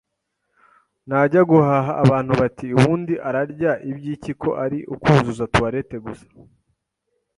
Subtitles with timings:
[1.09, 6.27] najya guhaha abantu bati ubundi ararya iby’iki ko ari ukuzuza toilette gusa